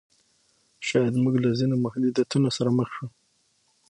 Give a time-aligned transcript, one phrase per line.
[0.87, 3.05] شاید موږ له ځینو محدودیتونو سره مخ شو.